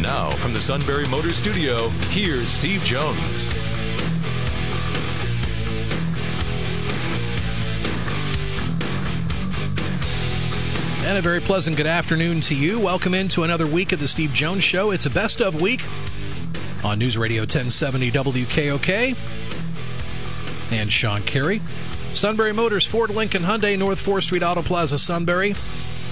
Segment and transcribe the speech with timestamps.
[0.00, 3.50] Now, from the Sunbury Motor Studio, here's Steve Jones.
[11.04, 12.80] And a very pleasant good afternoon to you.
[12.80, 14.90] Welcome into another week of the Steve Jones Show.
[14.90, 15.84] It's a best of week
[16.82, 19.16] on News Radio 1070 WKOK.
[20.72, 21.60] And Sean Carey.
[22.14, 25.54] Sunbury Motors, Ford Lincoln Hyundai, North 4th Street Auto Plaza, Sunbury.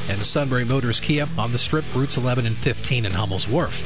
[0.08, 3.84] And Sunbury Motors Kia on the strip, routes 11 and 15 in Hummel's Wharf.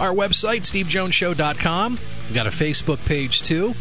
[0.00, 1.98] Our website, stevejonesshow.com.
[2.26, 3.74] We've got a Facebook page too.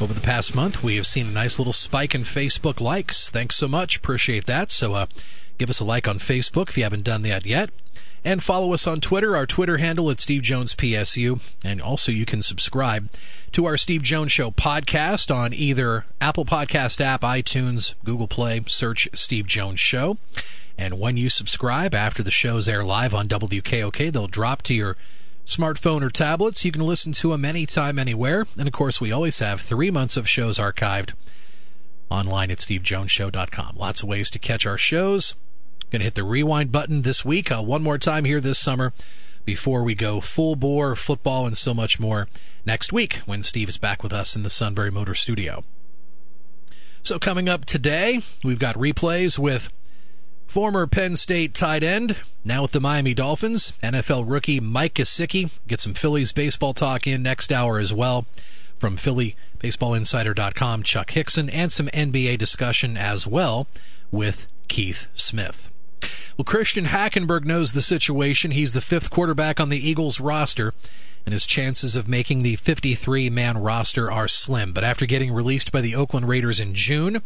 [0.00, 3.30] Over the past month, we have seen a nice little spike in Facebook likes.
[3.30, 3.96] Thanks so much.
[3.96, 4.72] Appreciate that.
[4.72, 5.06] So, uh,
[5.56, 7.70] give us a like on Facebook if you haven't done that yet.
[8.24, 11.40] And follow us on Twitter, our Twitter handle at Steve Jones PSU.
[11.62, 13.10] And also, you can subscribe
[13.52, 18.62] to our Steve Jones Show podcast on either Apple Podcast app, iTunes, Google Play.
[18.66, 20.16] Search Steve Jones Show.
[20.78, 24.96] And when you subscribe after the shows air live on WKOK, they'll drop to your
[25.46, 26.64] smartphone or tablets.
[26.64, 28.46] You can listen to them anytime, anywhere.
[28.58, 31.12] And of course, we always have three months of shows archived
[32.10, 33.76] online at stevejonesshow.com.
[33.76, 35.34] Lots of ways to catch our shows.
[35.90, 38.92] Going to hit the rewind button this week, uh, one more time here this summer
[39.44, 42.28] before we go full bore football and so much more
[42.64, 45.64] next week when Steve is back with us in the Sunbury Motor Studio.
[47.02, 49.70] So, coming up today, we've got replays with
[50.46, 55.50] Former Penn State tight end, now with the Miami Dolphins, NFL rookie Mike Gesicki.
[55.66, 58.24] Get some Phillies baseball talk in next hour as well
[58.78, 63.66] from PhillyBaseballInsider.com, Chuck Hixson, and some NBA discussion as well
[64.10, 65.70] with Keith Smith.
[66.36, 68.50] Well, Christian Hackenberg knows the situation.
[68.50, 70.74] He's the fifth quarterback on the Eagles roster,
[71.24, 74.72] and his chances of making the 53 man roster are slim.
[74.72, 77.22] But after getting released by the Oakland Raiders in June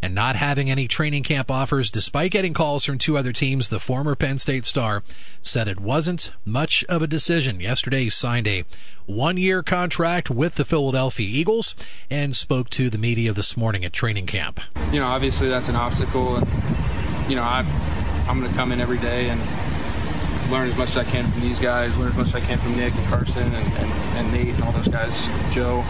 [0.00, 3.80] and not having any training camp offers, despite getting calls from two other teams, the
[3.80, 5.02] former Penn State star
[5.40, 7.60] said it wasn't much of a decision.
[7.60, 8.64] Yesterday, he signed a
[9.06, 11.74] one year contract with the Philadelphia Eagles
[12.08, 14.60] and spoke to the media this morning at training camp.
[14.92, 16.46] You know, obviously that's an obstacle, and,
[17.28, 17.64] you know, I
[18.28, 19.40] I'm going to come in every day and
[20.50, 22.58] learn as much as I can from these guys, learn as much as I can
[22.58, 25.80] from Nick and Carson and, and, and Nate and all those guys, Joe,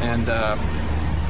[0.00, 0.56] and uh,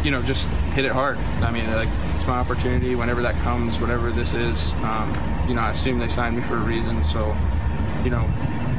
[0.03, 1.19] you know just hit it hard.
[1.43, 4.73] I mean, like it's my opportunity whenever that comes, whatever this is.
[4.85, 5.11] Um,
[5.49, 7.37] you know, I assume they signed me for a reason, so
[8.05, 8.29] you know,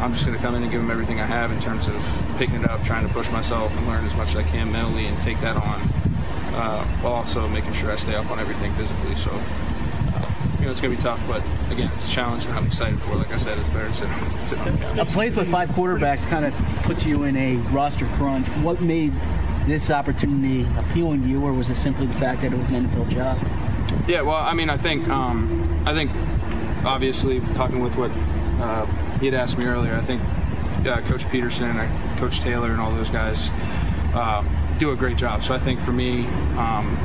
[0.01, 1.95] I'm just going to come in and give them everything I have in terms of
[2.37, 5.05] picking it up, trying to push myself and learn as much as I can mentally
[5.05, 5.81] and take that on,
[6.55, 9.15] uh, while also making sure I stay up on everything physically.
[9.15, 9.31] So
[10.63, 11.43] you know, it's going to be tough, but
[11.73, 13.17] again, it's a challenge and I'm excited for it.
[13.17, 14.07] Like I said, it's better to sit,
[14.43, 14.97] sit on the couch.
[14.97, 16.53] A place with five quarterbacks kind of
[16.83, 18.47] puts you in a roster crunch.
[18.63, 19.11] What made
[19.67, 22.87] this opportunity appealing to you, or was it simply the fact that it was an
[22.87, 23.37] NFL job?
[24.07, 26.11] Yeah, well, I mean, I think, um, I think,
[26.85, 28.11] obviously, talking with what
[28.61, 28.85] uh,
[29.19, 30.21] he had asked me earlier, I think
[30.87, 33.49] uh, Coach Pederson and Coach Taylor and all those guys
[34.13, 34.45] uh,
[34.79, 35.43] do a great job.
[35.43, 36.25] So I think for me,
[36.55, 36.97] um,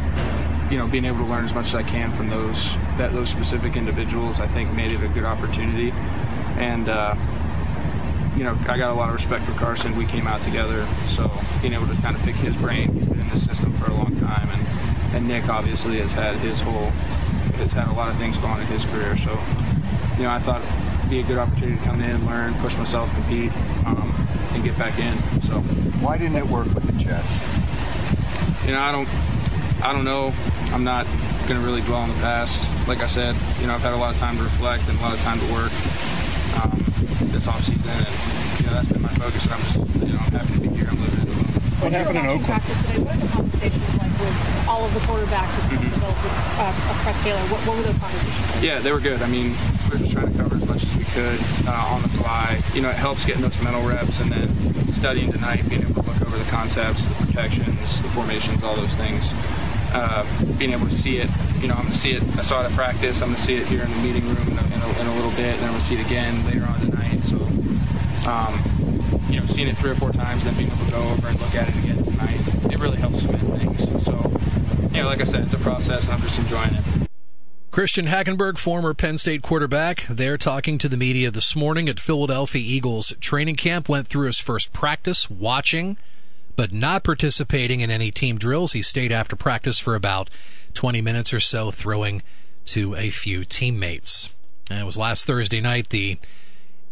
[0.70, 3.30] you know, being able to learn as much as I can from those that those
[3.30, 5.92] specific individuals, I think made it a good opportunity.
[6.58, 7.14] And uh,
[8.36, 9.96] you know, I got a lot of respect for Carson.
[9.96, 11.30] We came out together, so
[11.62, 12.92] being able to kind of pick his brain.
[12.92, 16.36] He's been in this system for a long time, and and Nick obviously has had
[16.36, 16.90] his whole
[17.58, 19.16] has had a lot of things going on in his career.
[19.16, 19.30] So,
[20.16, 20.62] you know, I thought
[20.98, 23.50] it'd be a good opportunity to come in, learn, push myself, compete,
[23.86, 24.14] um,
[24.52, 25.16] and get back in.
[25.42, 25.60] So,
[26.00, 27.42] why didn't it work with the Jets?
[28.64, 29.08] You know, I don't
[29.82, 30.34] I don't know.
[30.72, 31.06] I'm not
[31.46, 32.68] going to really dwell on the past.
[32.88, 35.02] Like I said, you know, I've had a lot of time to reflect and a
[35.02, 35.72] lot of time to work
[36.58, 36.82] um,
[37.30, 39.44] this offseason, and you know that's been my focus.
[39.44, 40.88] And I'm just, you know, I'm happy to be here.
[40.90, 41.62] I'm living in the moment.
[41.78, 42.44] What happened in Oakland?
[42.44, 42.98] Practice today.
[42.98, 46.04] What are the conversations like with all of the quarterbacks with mm-hmm.
[46.04, 47.40] with, uh, Press Taylor?
[47.46, 48.62] What, what, were those conversations?
[48.62, 49.22] Yeah, they were good.
[49.22, 49.54] I mean,
[49.86, 51.38] we were just trying to cover as much as we could
[51.70, 52.60] uh, on the fly.
[52.74, 54.50] You know, it helps getting those mental reps and then
[54.90, 58.94] studying tonight, being able to look over the concepts, the protections, the formations, all those
[58.96, 59.32] things
[59.92, 60.24] uh,
[60.58, 61.30] being able to see it.
[61.60, 62.22] You know, I'm going to see it.
[62.36, 63.22] I saw it at practice.
[63.22, 65.06] I'm going to see it here in the meeting room in a, in a, in
[65.06, 67.22] a little bit, and I'm going to see it again later on tonight.
[67.24, 67.36] So,
[68.28, 71.28] um, you know, seeing it three or four times, then being able to go over
[71.28, 72.40] and look at it again tonight,
[72.72, 74.04] it really helps cement things.
[74.04, 74.12] So,
[74.92, 77.08] you know, like I said, it's a process, and I'm just enjoying it.
[77.70, 82.62] Christian Hackenberg, former Penn State quarterback, there talking to the media this morning at Philadelphia
[82.64, 85.96] Eagles training camp, went through his first practice watching,
[86.58, 88.72] but not participating in any team drills.
[88.72, 90.28] He stayed after practice for about
[90.74, 92.20] 20 minutes or so, throwing
[92.64, 94.28] to a few teammates.
[94.68, 95.90] And it was last Thursday night.
[95.90, 96.18] The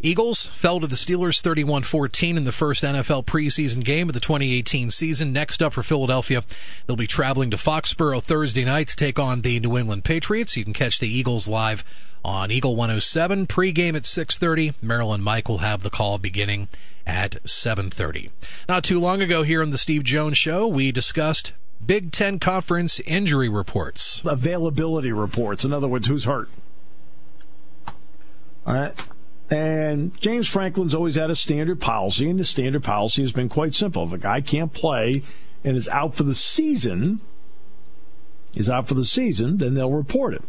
[0.01, 4.21] Eagles fell to the Steelers 31 14 in the first NFL preseason game of the
[4.21, 5.33] 2018 season.
[5.33, 6.45] Next up for Philadelphia,
[6.87, 10.57] they'll be traveling to Foxborough Thursday night to take on the New England Patriots.
[10.57, 11.83] You can catch the Eagles live
[12.25, 14.75] on Eagle 107 pregame at 6:30.
[14.83, 16.69] Marilyn Mike will have the call beginning
[17.07, 18.31] at 7:30.
[18.69, 21.53] Not too long ago here on the Steve Jones show, we discussed
[21.85, 24.21] Big 10 conference injury reports.
[24.25, 25.65] Availability reports.
[25.65, 26.49] In other words, who's hurt.
[28.67, 29.05] All right.
[29.49, 33.75] And James Franklin's always had a standard policy, and the standard policy has been quite
[33.75, 34.05] simple.
[34.05, 35.23] If a guy can't play
[35.63, 37.21] and is out for the season,
[38.55, 40.43] is out for the season, then they'll report it.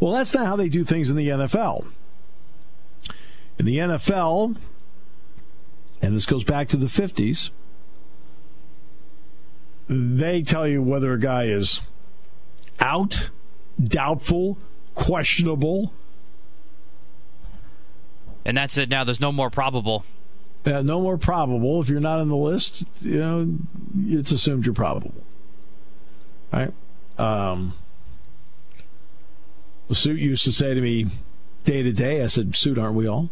[0.00, 1.86] Well, that's not how they do things in the NFL.
[3.58, 4.56] In the NFL,
[6.02, 7.50] and this goes back to the 50s,
[9.88, 11.80] they tell you whether a guy is
[12.78, 13.30] out,
[13.82, 14.56] doubtful,
[14.94, 15.92] questionable,
[18.44, 18.88] and that's it.
[18.88, 20.04] Now there's no more probable.
[20.64, 21.80] Uh, no more probable.
[21.80, 23.58] If you're not on the list, you know
[23.98, 25.14] it's assumed you're probable.
[26.52, 26.72] Right?
[27.18, 27.74] Um,
[29.88, 31.06] the suit used to say to me
[31.64, 32.22] day to day.
[32.22, 33.30] I said, "Suit, aren't we all?"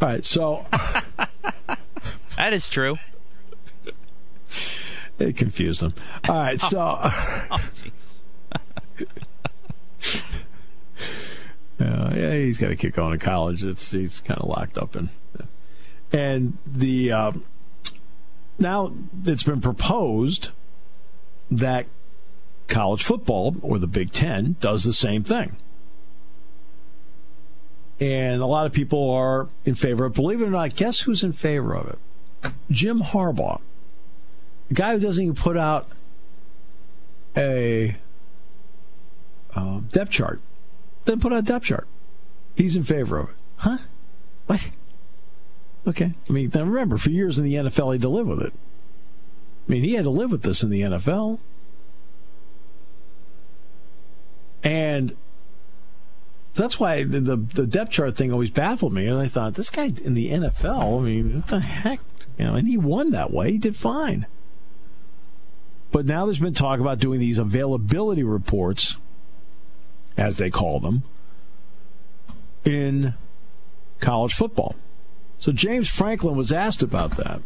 [0.00, 0.24] All right.
[0.24, 0.66] So
[2.36, 2.98] that is true.
[5.18, 5.94] It confused him.
[6.28, 6.60] All right.
[6.60, 6.98] So.
[7.02, 7.60] oh,
[11.78, 13.64] Yeah, he's got to keep going to college.
[13.64, 15.10] It's he's kind of locked up in.
[16.12, 17.32] And the uh,
[18.58, 18.92] now
[19.24, 20.50] it's been proposed
[21.50, 21.86] that
[22.66, 25.56] college football or the Big Ten does the same thing.
[28.00, 30.14] And a lot of people are in favor of.
[30.14, 32.52] Believe it or not, guess who's in favor of it?
[32.70, 33.60] Jim Harbaugh,
[34.68, 35.88] the guy who doesn't even put out
[37.36, 37.96] a
[39.54, 40.40] uh, depth chart
[41.08, 41.88] then put out a depth chart.
[42.54, 43.36] He's in favor of it.
[43.56, 43.78] Huh?
[44.46, 44.70] What?
[45.86, 46.14] Okay.
[46.28, 48.52] I mean, now remember, for years in the NFL, he had to live with it.
[48.52, 51.38] I mean, he had to live with this in the NFL.
[54.62, 55.16] And
[56.54, 59.06] that's why the, the, the depth chart thing always baffled me.
[59.06, 62.00] And I thought, this guy in the NFL, I mean, what the heck?
[62.38, 63.52] You know, and he won that way.
[63.52, 64.26] He did fine.
[65.90, 68.96] But now there's been talk about doing these availability reports
[70.18, 71.04] as they call them,
[72.64, 73.14] in
[74.00, 74.74] college football.
[75.38, 77.40] So James Franklin was asked about that.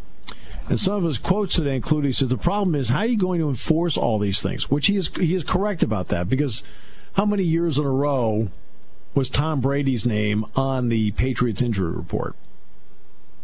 [0.69, 3.19] And some of his quotes today include he says, The problem is, how are you
[3.19, 4.70] going to enforce all these things?
[4.70, 6.62] Which he is, he is correct about that because
[7.14, 8.48] how many years in a row
[9.14, 12.34] was Tom Brady's name on the Patriots injury report?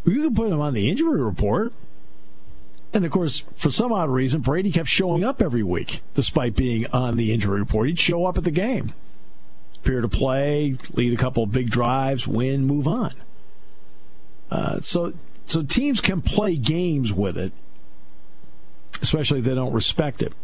[0.06, 1.72] You can put him on the injury report.
[2.94, 6.86] And of course, for some odd reason, Brady kept showing up every week despite being
[6.86, 7.88] on the injury report.
[7.88, 8.94] He'd show up at the game
[9.88, 13.14] appear to play, lead a couple of big drives, win, move on.
[14.50, 15.14] Uh, so,
[15.46, 17.52] so teams can play games with it,
[19.00, 20.34] especially if they don't respect it.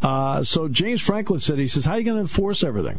[0.00, 2.98] Uh, so James Franklin said, he says, how are you going to enforce everything?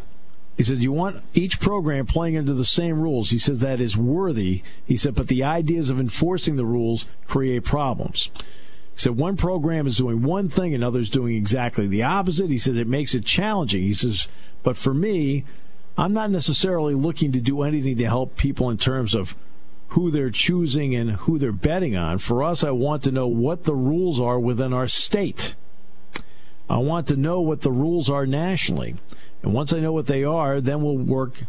[0.58, 3.32] He said, you want each program playing under the same rules.
[3.32, 4.62] He says that is worthy.
[4.86, 8.30] He said, but the ideas of enforcing the rules create problems.
[8.36, 12.52] He said one program is doing one thing and is doing exactly the opposite.
[12.52, 13.82] He says it makes it challenging.
[13.82, 14.28] He says
[14.64, 15.46] but for me,
[15.98, 19.36] I'm not necessarily looking to do anything to help people in terms of
[19.90, 22.18] who they're choosing and who they're betting on.
[22.18, 25.56] For us, I want to know what the rules are within our state.
[26.68, 28.96] I want to know what the rules are nationally.
[29.44, 31.44] And once I know what they are, then we'll work,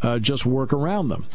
[0.00, 1.26] uh, just work around them.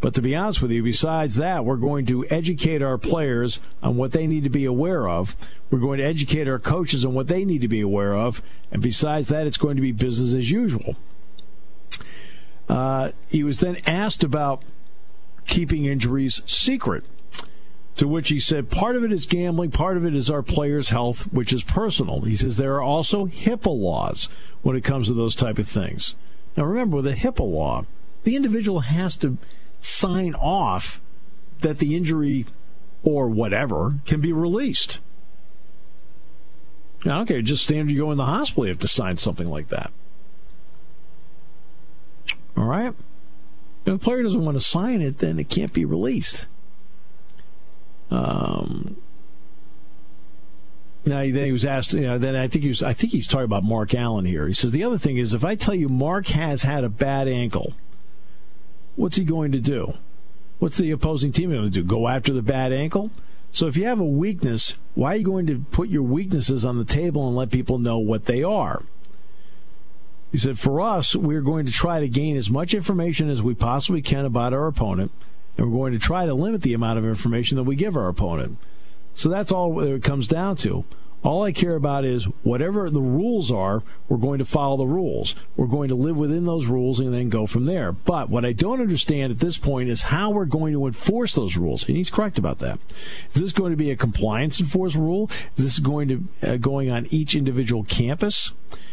[0.00, 3.96] But to be honest with you, besides that, we're going to educate our players on
[3.96, 5.34] what they need to be aware of.
[5.70, 8.40] We're going to educate our coaches on what they need to be aware of.
[8.70, 10.96] And besides that, it's going to be business as usual.
[12.68, 14.62] Uh, he was then asked about
[15.46, 17.04] keeping injuries secret.
[17.96, 20.90] To which he said, part of it is gambling, part of it is our players'
[20.90, 22.20] health, which is personal.
[22.20, 24.28] He says there are also HIPAA laws
[24.62, 26.14] when it comes to those type of things.
[26.56, 27.86] Now remember, with a HIPAA law,
[28.22, 29.36] the individual has to
[29.80, 31.00] sign off
[31.60, 32.46] that the injury
[33.02, 35.00] or whatever can be released.
[37.04, 39.68] Now, okay, just stand you go in the hospital, you have to sign something like
[39.68, 39.92] that.
[42.56, 42.88] All right?
[42.88, 42.94] If
[43.84, 46.46] the player doesn't want to sign it, then it can't be released.
[48.10, 48.96] Um,
[51.08, 51.92] Now, then he was asked.
[51.92, 52.82] You know, then I think he was.
[52.82, 54.46] I think he's talking about Mark Allen here.
[54.46, 57.28] He says the other thing is if I tell you Mark has had a bad
[57.28, 57.74] ankle,
[58.98, 59.94] what's he going to do?
[60.58, 61.84] What's the opposing team going to do?
[61.84, 63.12] Go after the bad ankle?
[63.52, 66.78] So if you have a weakness, why are you going to put your weaknesses on
[66.78, 68.82] the table and let people know what they are?
[70.32, 73.54] He said, for us, we're going to try to gain as much information as we
[73.54, 75.12] possibly can about our opponent,
[75.56, 78.08] and we're going to try to limit the amount of information that we give our
[78.08, 78.58] opponent.
[79.14, 80.84] So that's all it comes down to.
[81.24, 85.34] All I care about is whatever the rules are, we're going to follow the rules.
[85.56, 87.90] We're going to live within those rules and then go from there.
[87.90, 91.56] But what I don't understand at this point is how we're going to enforce those
[91.56, 91.88] rules.
[91.88, 92.78] And he's correct about that.
[93.34, 95.28] Is this going to be a compliance enforced rule?
[95.56, 98.52] Is this going to uh, going on each individual campus?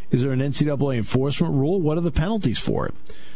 [0.10, 1.79] Is there an NCAA enforcement rule?
[1.79, 2.96] What are the penalties for it?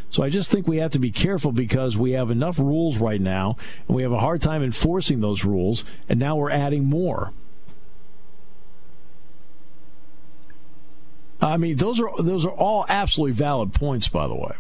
[0.10, 3.22] So I just think we have to be careful because we have enough rules right
[3.22, 7.32] now, and we have a hard time enforcing those rules, and now we're adding more.
[11.42, 14.54] I mean, those are those are all absolutely valid points, by the way.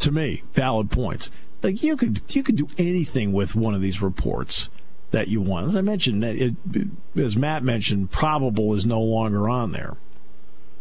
[0.00, 1.30] To me, valid points.
[1.62, 4.68] Like you could you could do anything with one of these reports
[5.10, 5.66] that you want.
[5.66, 6.54] As I mentioned, it,
[7.16, 9.96] as Matt mentioned, probable is no longer on there.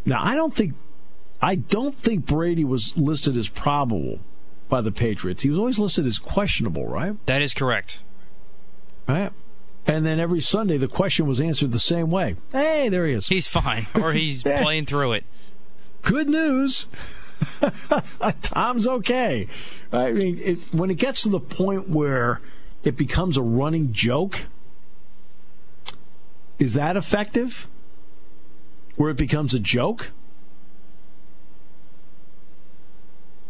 [0.05, 0.75] Now, I don't think
[1.41, 4.19] I don't think Brady was listed as probable
[4.69, 5.41] by the Patriots.
[5.41, 7.15] He was always listed as questionable, right?
[7.25, 7.99] That is correct.
[9.07, 9.31] Right.
[9.87, 12.35] And then every Sunday the question was answered the same way.
[12.51, 13.27] Hey, there he is.
[13.27, 15.23] He's fine, or he's playing through it.
[16.01, 16.87] Good news.
[18.41, 19.47] Tom's okay.
[19.91, 22.41] I mean, it, when it gets to the point where
[22.83, 24.45] it becomes a running joke,
[26.57, 27.67] is that effective?
[28.95, 30.11] Where it becomes a joke?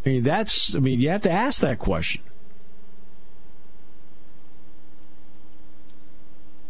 [0.06, 2.22] I mean, that's, I mean, you have to ask that question.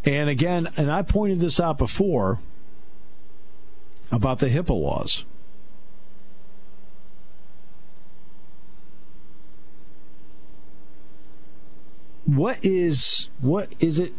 [0.06, 2.40] And again, and I pointed this out before
[4.12, 5.26] about the HIPAA laws.
[12.30, 14.14] What is what is it?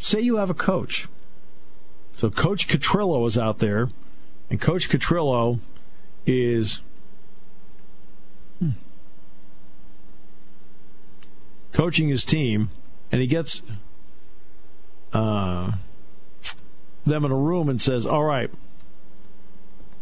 [0.00, 1.06] Say you have a coach.
[2.12, 3.88] So Coach Catrillo is out there,
[4.50, 5.60] and Coach Catrillo
[6.26, 6.80] is
[8.58, 8.70] hmm,
[11.72, 12.70] coaching his team,
[13.12, 13.62] and he gets
[15.12, 15.72] uh,
[17.04, 18.50] them in a room and says, "All right,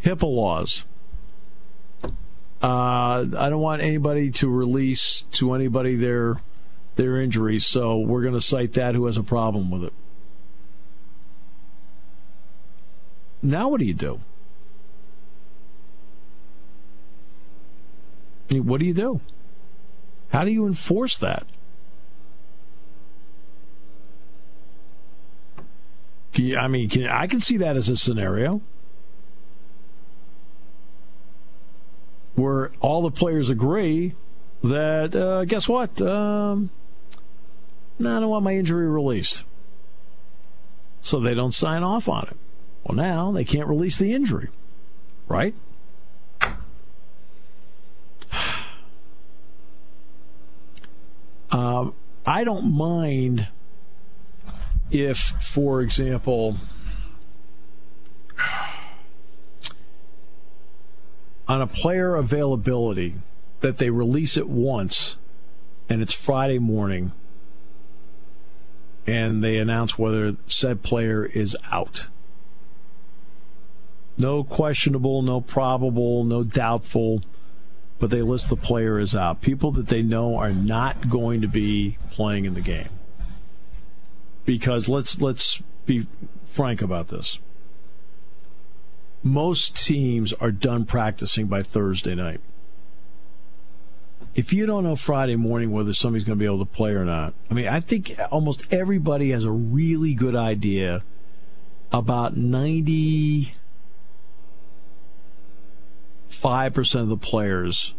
[0.03, 0.85] HIPAA laws.
[2.63, 6.41] Uh, I don't want anybody to release to anybody their
[7.01, 9.93] their injuries, so we're going to cite that who has a problem with it."
[13.43, 14.21] Now, what do you do?
[18.51, 19.21] What do you do?
[20.31, 21.47] How do you enforce that?
[26.35, 28.61] You, I mean, can, I can see that as a scenario
[32.35, 34.15] where all the players agree
[34.63, 36.01] that, uh, guess what?
[36.01, 36.71] Um,
[38.01, 39.45] no, I don't want my injury released.
[41.01, 42.37] So they don't sign off on it.
[42.85, 44.49] Well, now they can't release the injury,
[45.29, 45.55] right?
[51.53, 53.49] Um, I don't mind
[54.93, 56.59] if, for example,
[61.49, 63.17] on a player availability,
[63.61, 65.17] that they release it once
[65.89, 67.13] and it's Friday morning
[69.07, 72.07] and they announce whether said player is out.
[74.17, 77.23] No questionable, no probable, no doubtful,
[77.99, 79.41] but they list the player as out.
[79.41, 82.89] People that they know are not going to be playing in the game
[84.45, 86.07] because let's let's be
[86.47, 87.39] frank about this.
[89.23, 92.41] Most teams are done practicing by Thursday night.
[94.35, 97.05] If you don't know Friday morning whether somebody's going to be able to play or
[97.05, 101.03] not, I mean, I think almost everybody has a really good idea
[101.93, 103.53] about 95%
[106.95, 107.95] of the players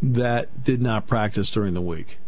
[0.00, 2.18] that did not practice during the week.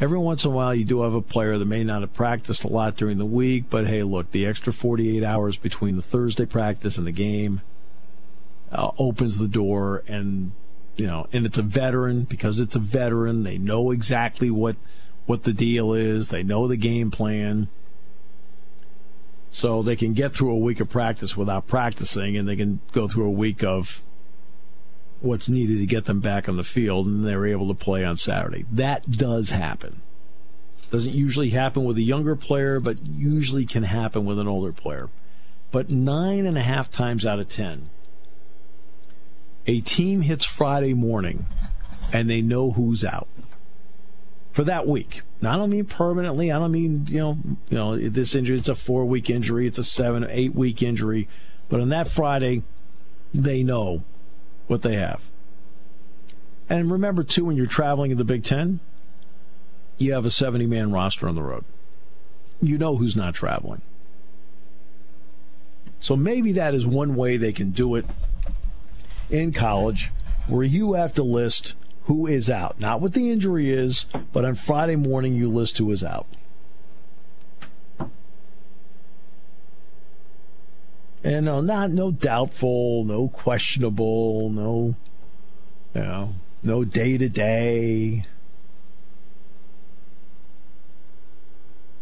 [0.00, 2.64] Every once in a while you do have a player that may not have practiced
[2.64, 6.46] a lot during the week, but hey, look, the extra 48 hours between the Thursday
[6.46, 7.60] practice and the game
[8.72, 10.52] uh, opens the door and
[10.96, 14.76] you know, and it's a veteran because it's a veteran, they know exactly what
[15.26, 17.68] what the deal is, they know the game plan.
[19.50, 23.08] So they can get through a week of practice without practicing and they can go
[23.08, 24.02] through a week of
[25.20, 28.16] what's needed to get them back on the field, and they're able to play on
[28.16, 28.64] Saturday.
[28.70, 30.02] That does happen.
[30.90, 35.10] Doesn't usually happen with a younger player, but usually can happen with an older player.
[35.70, 37.90] But nine and a half times out of ten,
[39.68, 41.46] a team hits Friday morning
[42.12, 43.28] and they know who's out
[44.50, 45.20] for that week.
[45.42, 46.50] Now, I don't mean permanently.
[46.50, 48.56] I don't mean you know you know this injury.
[48.56, 49.68] It's a four week injury.
[49.68, 51.28] It's a seven eight week injury.
[51.68, 52.62] But on that Friday,
[53.32, 54.02] they know
[54.66, 55.22] what they have.
[56.70, 58.80] And remember too, when you're traveling in the Big Ten,
[59.98, 61.64] you have a 70 man roster on the road.
[62.60, 63.82] You know who's not traveling.
[66.00, 68.06] So maybe that is one way they can do it
[69.30, 70.10] in college
[70.48, 72.80] where you have to list who is out.
[72.80, 76.26] Not what the injury is, but on Friday morning you list who is out.
[81.22, 84.94] And no, not no doubtful, no questionable, no
[85.94, 88.24] you know, no day to day.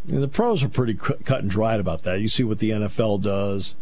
[0.05, 2.21] The pros are pretty cut and dried about that.
[2.21, 3.75] You see what the NFL does.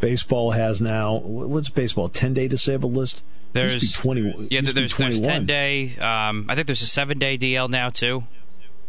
[0.00, 1.16] Baseball has now.
[1.16, 2.08] What's baseball?
[2.08, 3.22] Ten day disabled list.
[3.52, 4.34] There's twenty.
[4.50, 5.96] Yeah, there's there's ten day.
[5.96, 8.24] Um, I think there's a seven day DL now too.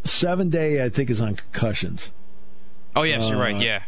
[0.03, 2.11] Seven day, I think, is on concussions.
[2.95, 3.59] Oh yes, uh, you're right.
[3.59, 3.83] Yeah.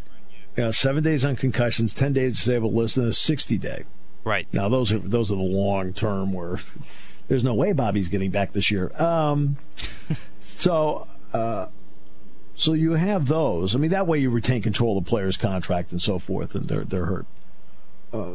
[0.58, 3.84] Yeah, seven days on concussions, ten days disabled list, and a sixty day.
[4.24, 4.48] Right.
[4.54, 6.60] Now those are those are the long term where
[7.28, 8.92] there's no way Bobby's getting back this year.
[9.02, 9.58] Um,
[10.40, 11.08] so.
[11.34, 11.68] Uh,
[12.60, 13.74] so you have those.
[13.74, 16.66] I mean, that way you retain control of the player's contract and so forth, and
[16.66, 17.26] they're they're hurt.
[18.12, 18.32] Uh,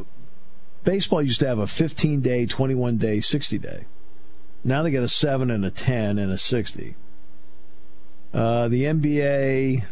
[0.83, 3.85] baseball used to have a 15 day, 21 day, 60 day.
[4.63, 6.95] Now they get a seven and a 10 and a 60.
[8.33, 9.83] Uh, the NBA.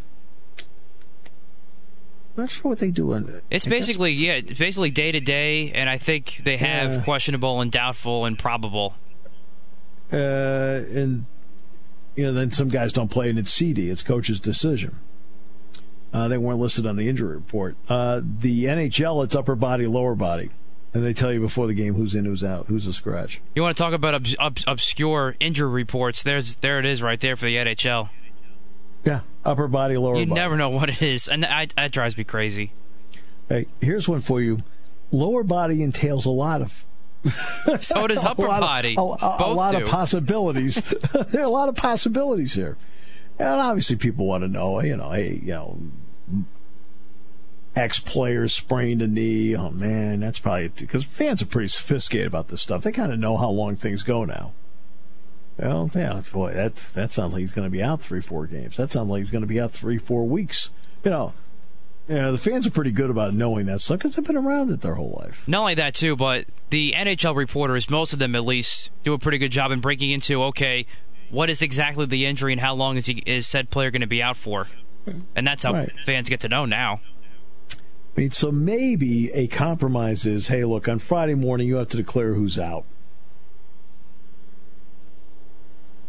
[2.36, 3.14] Not sure what they do.
[3.14, 3.44] On, it.
[3.52, 4.22] it's I basically guess.
[4.22, 8.26] yeah, it's basically day to day, and I think they have uh, questionable and doubtful
[8.26, 8.96] and probable.
[10.12, 11.26] Uh, and
[12.16, 13.90] you know, then some guys don't play and it's CD.
[13.90, 15.00] It's coach's decision.
[16.14, 17.76] Uh, they weren't listed on the injury report.
[17.90, 20.52] Uh, the NHL, it's upper body, lower body.
[20.94, 23.42] And they tell you before the game who's in, who's out, who's a scratch.
[23.56, 26.22] You want to talk about ob- ob- obscure injury reports?
[26.22, 28.10] There's there it is right there for the NHL.
[29.04, 30.40] Yeah, upper body, lower you body.
[30.40, 32.74] never know what it is, and that, that drives me crazy.
[33.50, 34.60] Hey, here's one for you.
[35.12, 36.86] Lower body entails a lot of
[37.80, 38.96] so does upper body.
[38.98, 39.84] Of, a, a, a, lot do.
[39.84, 40.76] of possibilities.
[41.30, 42.78] there are a lot of possibilities here,
[43.40, 44.82] and obviously people want to know.
[44.82, 45.80] You know, hey, you know,
[47.76, 49.56] ex player sprained a knee.
[49.56, 52.84] Oh man, that's probably because fans are pretty sophisticated about this stuff.
[52.84, 54.54] They kind of know how long things go now.
[55.58, 58.78] Well, yeah, boy, that that sounds like he's going to be out three, four games.
[58.78, 60.72] That sounds like he's going to be out three, four weeks.
[61.04, 61.34] You know,
[62.08, 64.82] yeah, the fans are pretty good about knowing that stuff because they've been around it
[64.82, 65.48] their whole life.
[65.48, 69.20] Not only that, too, but the NHL reporters, most of them at least, do a
[69.20, 70.86] pretty good job in breaking into okay,
[71.30, 74.08] what is exactly the injury and how long is he is said player going to
[74.08, 74.68] be out for,
[75.36, 75.92] and that's how right.
[76.06, 77.00] fans get to know now.
[77.72, 81.98] I mean, so maybe a compromise is, hey, look, on Friday morning you have to
[81.98, 82.84] declare who's out.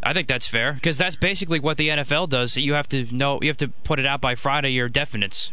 [0.03, 2.59] I think that's fair because that's basically what the NFL does.
[2.59, 4.71] You have to know, you have to put it out by Friday.
[4.71, 5.51] Your definites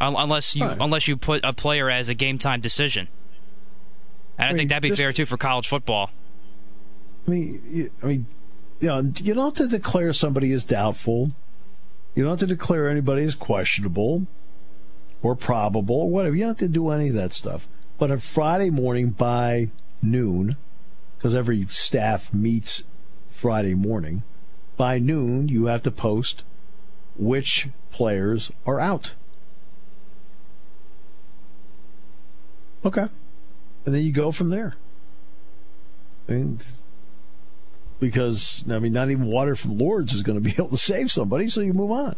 [0.00, 0.76] unless you right.
[0.80, 3.08] unless you put a player as a game time decision.
[4.36, 6.10] And I, I mean, think that'd be this, fair too for college football.
[7.26, 8.26] I mean, I mean,
[8.80, 11.32] you know, you don't have to declare somebody as doubtful.
[12.14, 14.26] You don't have to declare anybody as questionable
[15.22, 16.34] or probable or whatever.
[16.34, 17.68] You don't have to do any of that stuff.
[17.98, 20.56] But on Friday morning by noon,
[21.16, 22.84] because every staff meets
[23.30, 24.22] Friday morning,
[24.76, 26.44] by noon you have to post
[27.16, 29.14] which players are out.
[32.84, 33.06] Okay.
[33.84, 34.74] And then you go from there.
[36.26, 36.64] And
[38.00, 41.10] because I mean, not even water from Lourdes is going to be able to save
[41.10, 42.16] somebody, so you move on.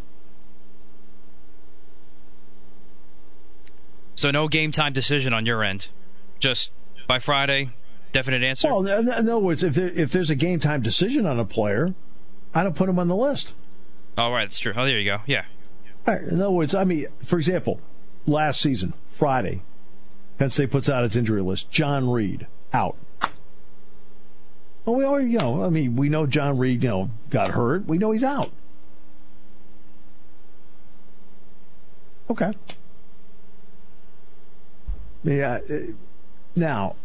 [4.17, 5.89] So no game time decision on your end,
[6.41, 6.73] just
[7.07, 7.71] by Friday,
[8.13, 8.69] definite answer.
[8.69, 11.95] Well, in other words, if there, if there's a game time decision on a player,
[12.55, 13.55] I don't put him on the list.
[14.19, 14.75] All right, that's true.
[14.77, 15.21] Oh, there you go.
[15.27, 15.45] Yeah.
[16.07, 16.23] All right.
[16.23, 17.81] In other words, I mean, for example,
[18.27, 19.63] last season, Friday,
[20.41, 21.71] Penn State puts out its injury list.
[21.71, 22.97] John Reid out.
[24.87, 27.85] Well, we already, you know, I mean, we know John Reid, you know, got hurt.
[27.85, 28.51] We know he's out.
[32.31, 32.55] Okay.
[35.25, 35.59] Yeah.
[35.71, 35.79] Uh,
[36.57, 36.97] now,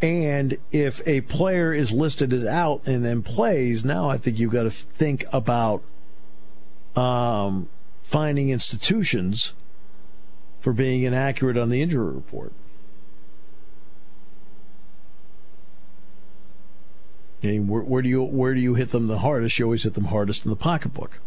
[0.00, 4.52] and if a player is listed as out and then plays, now I think you've
[4.52, 5.82] got to think about
[6.94, 7.68] um,
[8.02, 9.52] finding institutions
[10.68, 12.52] for being inaccurate on the injury report.
[17.42, 19.58] And where, where do you where do you hit them the hardest?
[19.58, 21.20] You always hit them hardest in the pocketbook.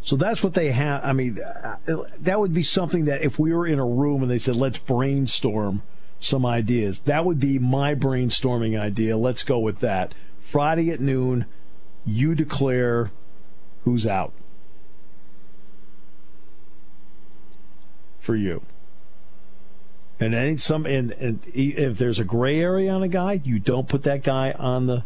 [0.00, 1.04] So that's what they have.
[1.04, 1.38] I mean,
[1.86, 4.78] that would be something that if we were in a room and they said, let's
[4.78, 5.82] brainstorm
[6.18, 9.16] some ideas, that would be my brainstorming idea.
[9.16, 10.16] Let's go with that.
[10.40, 11.46] Friday at noon,
[12.04, 13.12] you declare
[13.84, 14.32] who's out
[18.22, 18.62] for you.
[20.20, 23.88] And any some and, and if there's a gray area on a guy, you don't
[23.88, 25.04] put that guy on the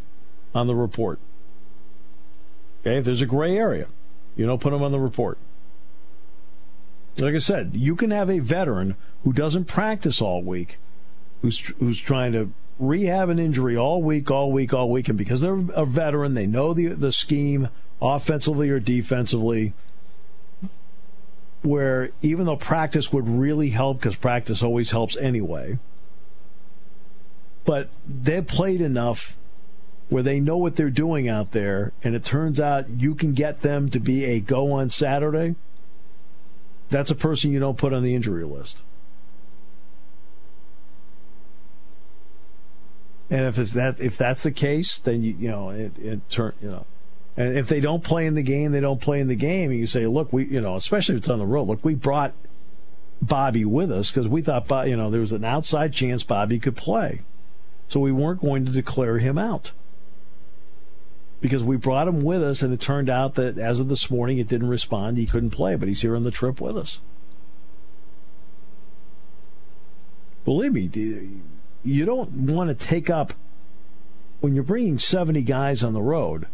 [0.55, 1.19] on the report.
[2.83, 3.89] Okay, if there's a gray area,
[4.37, 5.39] you don't put him on the report.
[7.19, 10.79] Like I said, you can have a veteran who doesn't practice all week,
[11.41, 15.41] who's who's trying to rehab an injury all week, all week, all week, and because
[15.41, 17.71] they're a veteran, they know the the scheme
[18.03, 19.73] offensively or defensively.
[21.67, 25.79] Where even though practice would really help, because practice always helps anyway,
[27.65, 29.37] but they've played enough
[30.09, 33.63] where they know what they're doing out there, and it turns out you can get
[33.63, 35.57] them to be a go on Saturday,
[36.89, 38.79] that's a person you don't put on the injury list.
[43.29, 46.53] And if it's that, if that's the case, then you you know it, it turn
[46.63, 46.87] you know,
[47.37, 49.71] and if they don't play in the game, they don't play in the game.
[49.71, 51.95] And you say, look, we you know, especially if it's on the road, look, we
[51.95, 52.33] brought
[53.21, 56.77] Bobby with us because we thought, you know, there was an outside chance Bobby could
[56.77, 57.23] play,
[57.89, 59.73] so we weren't going to declare him out
[61.41, 64.39] because we brought him with us, and it turned out that as of this morning,
[64.39, 65.17] it didn't respond.
[65.17, 67.01] He couldn't play, but he's here on the trip with us.
[70.45, 70.91] Believe me,
[71.85, 73.33] you don't want to take up
[74.41, 76.47] when you're bringing 70 guys on the road.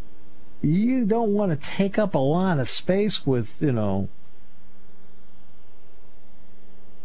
[0.63, 4.07] You don't want to take up a lot of space with you know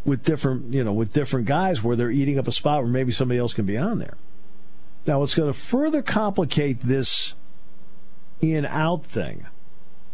[0.05, 3.12] with different you know with different guys where they're eating up a spot where maybe
[3.12, 4.14] somebody else can be on there.
[5.07, 7.35] Now, what's going to further complicate this
[8.40, 9.47] in out thing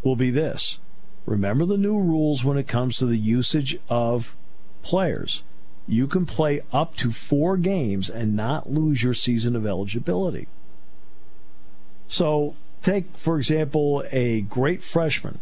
[0.03, 0.79] will be this.
[1.25, 4.35] Remember the new rules when it comes to the usage of
[4.83, 5.43] players.
[5.87, 10.47] You can play up to four games and not lose your season of eligibility.
[12.07, 12.55] So,
[12.85, 15.39] take, for example, a great freshman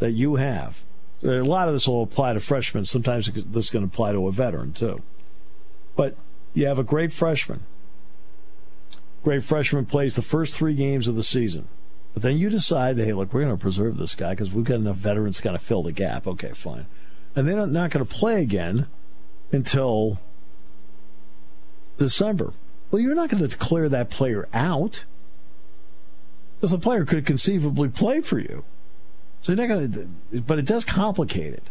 [0.00, 0.82] that you have.
[1.22, 2.84] A lot of this will apply to freshmen.
[2.84, 5.00] Sometimes this can apply to a veteran, too.
[5.94, 6.16] But
[6.52, 7.60] you have a great freshman.
[9.22, 11.68] Great freshman plays the first three games of the season.
[12.12, 14.74] But then you decide, hey, look, we're going to preserve this guy because we've got
[14.74, 16.26] enough veterans to kind of fill the gap.
[16.26, 16.86] Okay, fine.
[17.36, 18.88] And they're not going to play again
[19.52, 20.18] until
[21.96, 22.52] December.
[22.90, 25.04] Well, you're not going to declare that player out
[26.62, 28.62] because the player could conceivably play for you.
[29.40, 29.92] So you're not going
[30.30, 31.64] to, but it does complicate it.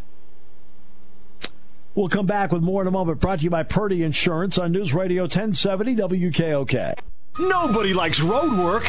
[1.96, 3.22] We'll come back with more in a moment.
[3.22, 7.00] Brought to you by Purdy Insurance on News Radio 1070 WKOK.
[7.40, 8.84] Nobody likes road work.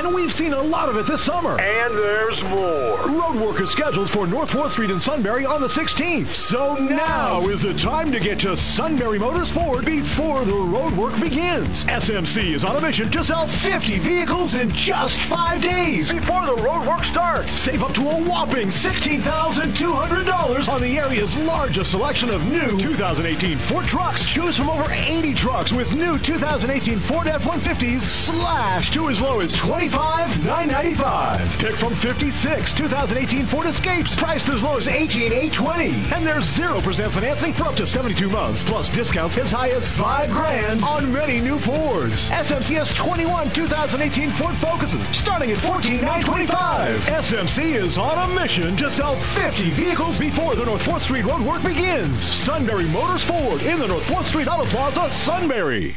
[0.00, 1.60] And we've seen a lot of it this summer.
[1.60, 2.96] And there's more.
[2.96, 6.24] Roadwork is scheduled for North 4th Street in Sunbury on the 16th.
[6.24, 11.84] So now is the time to get to Sunbury Motors Ford before the roadwork begins.
[11.84, 16.56] SMC is on a mission to sell 50 vehicles in just five days before the
[16.56, 17.52] roadwork starts.
[17.52, 23.84] Save up to a whopping $16,200 on the area's largest selection of new 2018 Ford
[23.84, 24.24] trucks.
[24.24, 29.52] Choose from over 80 trucks with new 2018 Ford F-150s slashed to as low as
[29.52, 36.14] 20 25 995 Pick from 56 2018 Ford Escapes, priced as low as 18 820
[36.14, 40.30] And there's 0% financing for up to 72 months, plus discounts as high as 5
[40.30, 42.30] grand on many new Fords.
[42.30, 48.90] SMCS 21 2018 Ford Focuses, starting at 14 925 SMC is on a mission to
[48.90, 52.22] sell 50 vehicles before the North 4th Street road work begins.
[52.22, 55.96] Sunbury Motors Ford in the North 4th Street Auto Plaza, Sunbury.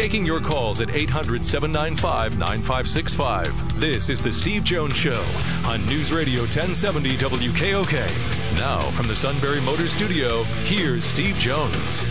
[0.00, 3.78] Taking your calls at 800 795 9565.
[3.78, 5.22] This is The Steve Jones Show
[5.66, 8.56] on News Radio 1070 WKOK.
[8.56, 12.02] Now, from the Sunbury Motor Studio, here's Steve Jones.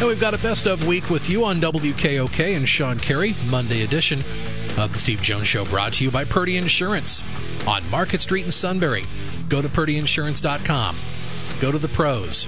[0.00, 3.84] And we've got a best of week with you on WKOK and Sean Carey, Monday
[3.84, 4.18] edition
[4.76, 7.22] of The Steve Jones Show, brought to you by Purdy Insurance
[7.64, 9.04] on Market Street in Sunbury.
[9.48, 10.96] Go to purdyinsurance.com.
[11.60, 12.44] Go to the pros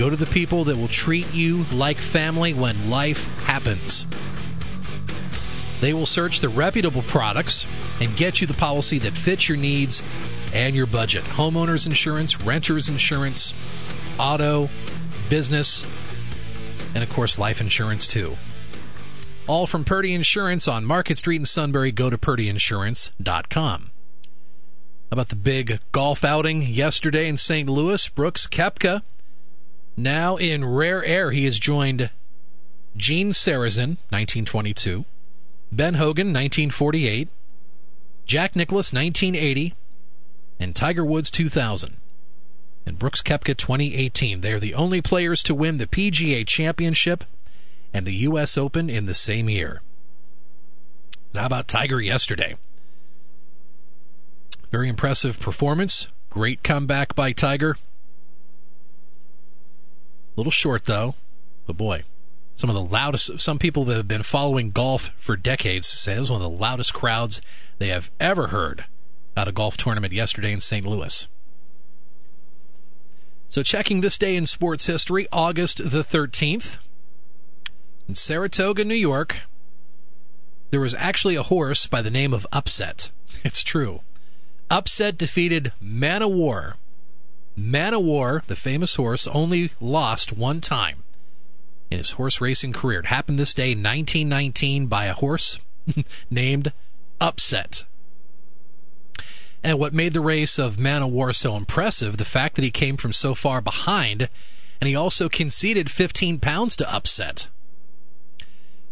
[0.00, 4.06] Go to the people that will treat you like family when life happens.
[5.82, 7.66] They will search the reputable products
[8.00, 10.02] and get you the policy that fits your needs
[10.54, 11.22] and your budget.
[11.24, 13.52] Homeowners insurance, renters insurance,
[14.18, 14.70] auto,
[15.28, 15.84] business,
[16.94, 18.38] and of course, life insurance too.
[19.46, 21.92] All from Purdy Insurance on Market Street in Sunbury.
[21.92, 23.82] Go to purdyinsurance.com.
[23.82, 23.90] How
[25.10, 27.68] about the big golf outing yesterday in St.
[27.68, 28.08] Louis?
[28.08, 29.02] Brooks Koepka
[30.02, 32.10] now in rare air, he has joined
[32.96, 35.04] Gene Sarazen, 1922,
[35.72, 37.28] Ben Hogan, 1948,
[38.26, 39.74] Jack Nicklaus, 1980,
[40.58, 41.96] and Tiger Woods, 2000.
[42.86, 44.40] And Brooks Koepka, 2018.
[44.40, 47.24] They are the only players to win the PGA Championship
[47.92, 48.56] and the U.S.
[48.56, 49.82] Open in the same year.
[51.34, 52.56] how about Tiger yesterday?
[54.70, 56.08] Very impressive performance.
[56.30, 57.76] Great comeback by Tiger
[60.36, 61.14] little short though,
[61.66, 62.02] but boy,
[62.56, 63.40] some of the loudest.
[63.40, 66.58] Some people that have been following golf for decades say it was one of the
[66.58, 67.40] loudest crowds
[67.78, 68.84] they have ever heard
[69.36, 70.86] at a golf tournament yesterday in St.
[70.86, 71.26] Louis.
[73.48, 76.78] So, checking this day in sports history, August the 13th,
[78.06, 79.48] in Saratoga, New York,
[80.70, 83.10] there was actually a horse by the name of Upset.
[83.42, 84.02] It's true.
[84.70, 86.76] Upset defeated Man o' War
[87.56, 91.02] Man o' War, the famous horse, only lost one time
[91.90, 93.00] in his horse racing career.
[93.00, 95.58] It happened this day, 1919, by a horse
[96.30, 96.72] named
[97.20, 97.84] Upset.
[99.62, 102.70] And what made the race of Man o' War so impressive, the fact that he
[102.70, 104.28] came from so far behind,
[104.80, 107.48] and he also conceded 15 pounds to Upset.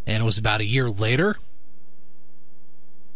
[0.05, 1.37] And it was about a year later.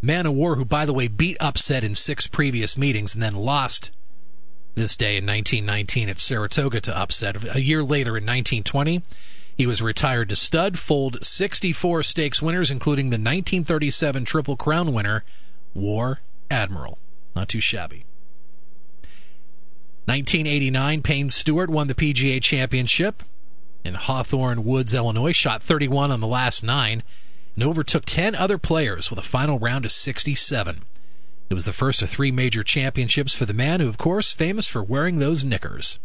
[0.01, 3.35] Man o' War, who, by the way, beat Upset in six previous meetings and then
[3.35, 3.91] lost
[4.75, 7.55] this day in 1919 at Saratoga to upset.
[7.55, 9.03] A year later in 1920,
[9.55, 15.23] he was retired to stud, foaled 64 stakes winners, including the 1937 Triple Crown winner,
[15.73, 16.97] War Admiral.
[17.35, 18.05] Not too shabby.
[20.05, 23.23] 1989, Payne Stewart won the PGA Championship
[23.83, 27.03] in Hawthorn Woods, Illinois, shot 31 on the last nine,
[27.55, 30.81] and overtook 10 other players with a final round of 67.
[31.49, 34.67] It was the first of three major championships for the man who, of course, famous
[34.67, 35.99] for wearing those knickers.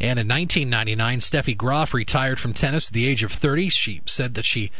[0.00, 3.68] And in 1999, Steffi Graf retired from tennis at the age of 30.
[3.68, 4.70] She said that she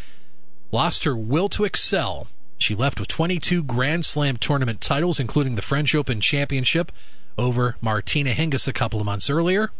[0.72, 2.28] lost her will to excel.
[2.56, 6.92] She left with 22 Grand Slam tournament titles, including the French Open Championship
[7.36, 9.70] over Martina Hingis a couple of months earlier.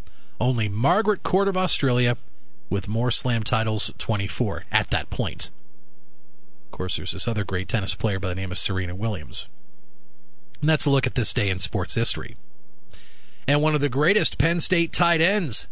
[0.41, 2.17] Only Margaret Court of Australia
[2.71, 5.51] with more slam titles, 24 at that point.
[6.81, 9.51] Course, there's this other great tennis player by the name of Serena Williams.
[10.63, 12.39] And that's a look at this day in sports history.
[13.47, 15.69] And one of the greatest Penn State tight ends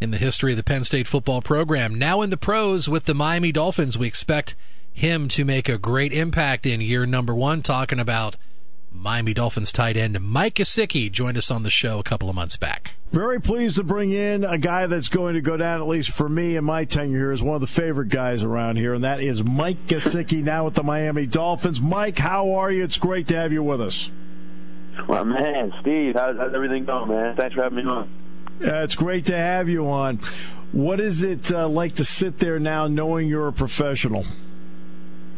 [0.00, 1.94] in the history of the Penn State football program.
[1.94, 4.56] Now in the pros with the Miami Dolphins, we expect
[4.92, 8.34] him to make a great impact in year number one, talking about
[9.00, 12.56] Miami Dolphins tight end Mike Gesicki joined us on the show a couple of months
[12.56, 12.94] back.
[13.12, 16.28] Very pleased to bring in a guy that's going to go down, at least for
[16.28, 19.20] me and my tenure here, as one of the favorite guys around here, and that
[19.20, 21.80] is Mike Gesicki now with the Miami Dolphins.
[21.80, 22.82] Mike, how are you?
[22.82, 24.10] It's great to have you with us.
[25.06, 27.36] Well, man, Steve, how's, how's everything going, man?
[27.36, 28.10] Thanks for having me on.
[28.60, 30.18] Uh, it's great to have you on.
[30.72, 34.26] What is it uh, like to sit there now knowing you're a professional?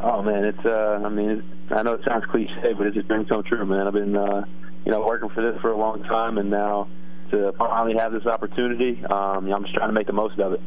[0.01, 3.25] Oh man, it's uh, I mean, I know it sounds cliche, but it's just dream
[3.27, 3.87] come true, man.
[3.87, 4.45] I've been uh,
[4.85, 6.89] you know working for this for a long time, and now
[7.31, 10.39] to finally have this opportunity, um, you know, I'm just trying to make the most
[10.39, 10.61] of it.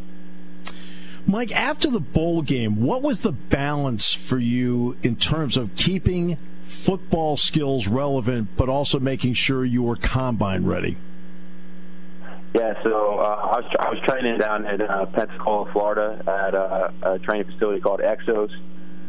[1.25, 6.37] Mike, after the bowl game, what was the balance for you in terms of keeping
[6.65, 10.97] football skills relevant, but also making sure you were combine ready?
[12.53, 16.93] Yeah, so uh, I was I was training down at uh, Pensacola, Florida, at a,
[17.13, 18.51] a training facility called Exos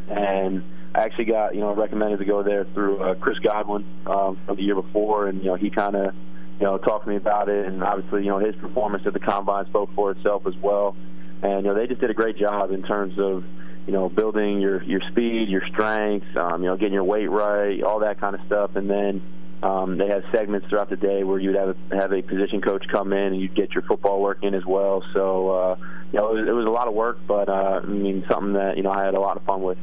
[0.09, 0.63] and
[0.95, 4.57] I actually got you know recommended to go there through uh, Chris Godwin um, from
[4.57, 6.15] the year before, and you know he kind of
[6.61, 9.19] you know talked to me about it, and obviously you know his performance at the
[9.19, 10.95] combine spoke for itself as well,
[11.43, 13.45] and you know they just did a great job in terms of
[13.87, 17.83] you know building your your speed, your strength, um, you know getting your weight right,
[17.83, 19.23] all that kind of stuff, and then.
[19.63, 22.85] Um, they had segments throughout the day where you'd have a, have a position coach
[22.93, 25.03] come in and you'd get your football work in as well.
[25.15, 25.77] So, uh,
[26.13, 28.53] you know, it was, it was a lot of work, but uh, I mean, something
[28.55, 29.79] that you know I had a lot of fun with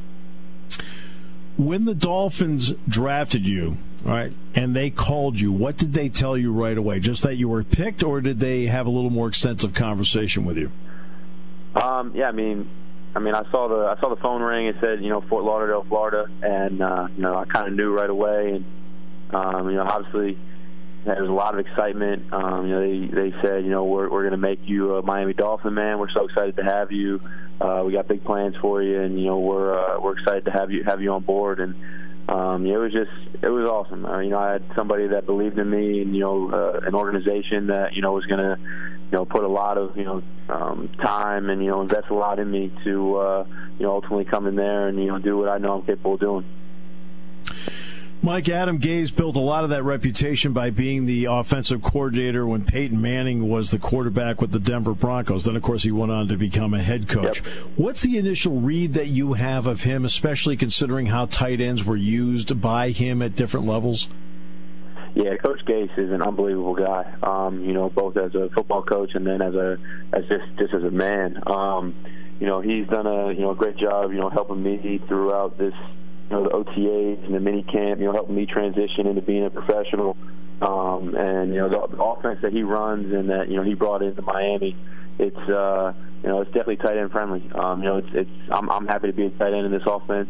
[1.56, 6.52] when the Dolphins drafted you, right, and they called you, what did they tell you
[6.52, 7.00] right away?
[7.00, 10.56] Just that you were picked, or did they have a little more extensive conversation with
[10.56, 10.70] you?
[11.74, 12.68] Um, yeah, I mean,
[13.14, 14.66] I mean, I saw the I saw the phone ring.
[14.66, 17.92] It said, you know, Fort Lauderdale, Florida, and uh, you know, I kind of knew
[17.92, 18.54] right away.
[18.54, 18.64] And
[19.34, 20.38] um, you know, obviously,
[21.04, 22.32] there was a lot of excitement.
[22.32, 25.02] Um, you know, they they said, you know, we're we're going to make you a
[25.02, 25.98] Miami Dolphin man.
[25.98, 27.20] We're so excited to have you.
[27.60, 30.50] Uh, we got big plans for you, and you know, we're uh, we're excited to
[30.52, 31.60] have you have you on board.
[31.60, 31.74] And
[32.28, 33.10] um, yeah, it was just
[33.42, 34.06] it was awesome.
[34.06, 36.94] Uh, you know, I had somebody that believed in me, and you know, uh, an
[36.94, 40.22] organization that you know was going to you know put a lot of you know
[40.48, 43.46] um, time and you know invest a lot in me to uh,
[43.78, 46.14] you know ultimately come in there and you know do what I know I'm capable
[46.14, 46.44] of doing.
[48.24, 52.64] Mike Adam Gase built a lot of that reputation by being the offensive coordinator when
[52.64, 55.46] Peyton Manning was the quarterback with the Denver Broncos.
[55.46, 57.42] Then, of course, he went on to become a head coach.
[57.44, 57.46] Yep.
[57.74, 61.96] What's the initial read that you have of him, especially considering how tight ends were
[61.96, 64.08] used by him at different levels?
[65.16, 67.12] Yeah, Coach Gase is an unbelievable guy.
[67.24, 69.78] Um, you know, both as a football coach and then as a
[70.12, 71.42] as just just as a man.
[71.44, 71.92] Um,
[72.38, 74.12] you know, he's done a you know a great job.
[74.12, 75.74] You know, helping me throughout this
[76.32, 79.50] know, the OTAs and the mini camp, you know, helping me transition into being a
[79.50, 80.16] professional.
[80.60, 84.02] Um, and you know, the, offense that he runs and that you know he brought
[84.02, 84.76] into Miami,
[85.18, 85.92] it's uh,
[86.22, 87.42] you know, it's definitely tight end friendly.
[87.52, 89.82] Um, you know, it's it's I'm, I'm happy to be a tight end in this
[89.86, 90.28] offense.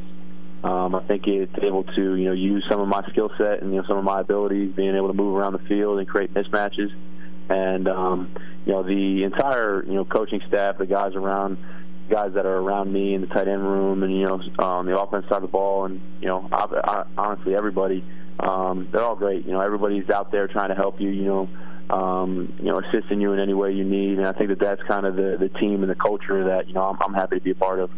[0.65, 3.73] Um, I think it's able to you know use some of my skill set and
[3.73, 6.33] you know some of my abilities, being able to move around the field and create
[6.33, 6.91] mismatches.
[7.51, 8.35] And um,
[8.65, 11.59] you know, the entire you know coaching staff, the guys around
[12.13, 14.99] guys that are around me in the tight end room and you know on the
[14.99, 18.05] offense side of the ball and you know I, I, honestly everybody
[18.39, 21.49] um, they're all great you know everybody's out there trying to help you you know
[21.89, 24.83] um, you know assisting you in any way you need and I think that that's
[24.83, 27.43] kind of the the team and the culture that you know I'm, I'm happy to
[27.43, 27.91] be a part of.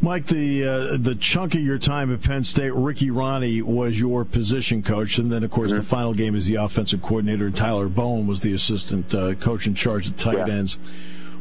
[0.00, 4.24] Mike, the uh, the chunk of your time at Penn State, Ricky Rahne was your
[4.24, 5.80] position coach, and then of course mm-hmm.
[5.80, 9.66] the final game as the offensive coordinator, and Tyler Bowen was the assistant uh, coach
[9.66, 10.54] in charge of tight yeah.
[10.54, 10.78] ends.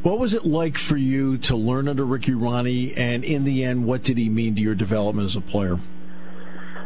[0.03, 3.85] What was it like for you to learn under Ricky Rahne, and in the end,
[3.85, 5.79] what did he mean to your development as a player?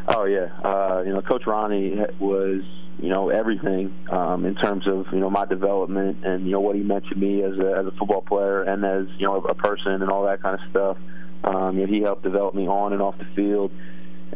[0.07, 2.61] Oh yeah, uh, you know, Coach Rahne was
[2.99, 6.75] you know everything um, in terms of you know my development and you know what
[6.75, 9.55] he meant to me as a, as a football player and as you know a
[9.55, 10.97] person and all that kind of stuff.
[11.43, 13.71] Um, you know, he helped develop me on and off the field,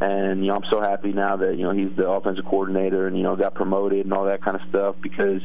[0.02, 3.16] and you know I'm so happy now that you know he's the offensive coordinator and
[3.16, 5.42] you know got promoted and all that kind of stuff because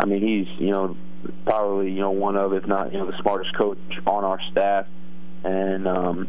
[0.00, 0.96] I mean he's you know
[1.44, 4.86] probably you know one of, if not you know, the smartest coach on our staff.
[5.44, 6.28] And um,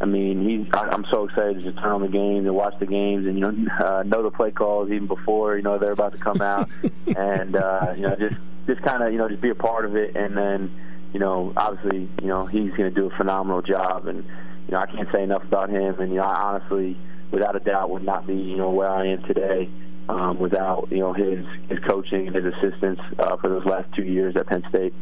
[0.00, 0.72] I mean, he's.
[0.72, 3.38] I, I'm so excited to just turn on the games and watch the games, and
[3.38, 6.42] you know, uh, know the play calls even before you know they're about to come
[6.42, 6.68] out,
[7.16, 9.96] and uh, you know, just just kind of you know just be a part of
[9.96, 10.70] it, and then
[11.12, 14.78] you know, obviously, you know, he's going to do a phenomenal job, and you know,
[14.78, 16.98] I can't say enough about him, and you know, I honestly,
[17.30, 19.70] without a doubt, would not be you know where I am today
[20.08, 24.04] um, without you know his his coaching and his assistance uh, for those last two
[24.04, 24.94] years at Penn State.